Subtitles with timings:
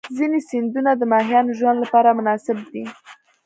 [0.17, 2.83] ځینې سیندونه د ماهیانو ژوند لپاره مناسب دي.